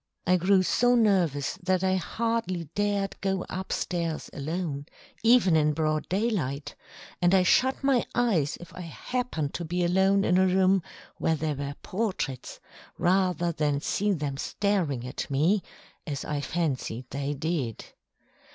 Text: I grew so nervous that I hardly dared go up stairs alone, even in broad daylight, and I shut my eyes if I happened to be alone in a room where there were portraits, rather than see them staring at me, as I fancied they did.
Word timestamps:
I 0.25 0.35
grew 0.37 0.63
so 0.63 0.95
nervous 0.95 1.57
that 1.61 1.83
I 1.83 1.95
hardly 1.97 2.63
dared 2.73 3.15
go 3.21 3.45
up 3.49 3.71
stairs 3.71 4.31
alone, 4.33 4.87
even 5.21 5.55
in 5.55 5.73
broad 5.73 6.09
daylight, 6.09 6.73
and 7.21 7.35
I 7.35 7.43
shut 7.43 7.83
my 7.83 8.03
eyes 8.15 8.57
if 8.59 8.73
I 8.73 8.81
happened 8.81 9.53
to 9.53 9.63
be 9.63 9.83
alone 9.85 10.23
in 10.25 10.39
a 10.39 10.47
room 10.47 10.81
where 11.17 11.35
there 11.35 11.53
were 11.53 11.75
portraits, 11.83 12.59
rather 12.97 13.51
than 13.51 13.79
see 13.79 14.11
them 14.11 14.37
staring 14.37 15.05
at 15.05 15.29
me, 15.29 15.61
as 16.07 16.25
I 16.25 16.41
fancied 16.41 17.05
they 17.11 17.35
did. 17.35 17.85